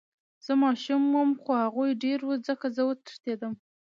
[0.45, 3.53] زه ماشوم وم خو هغوي ډير وو ځکه زه وتښتېدم.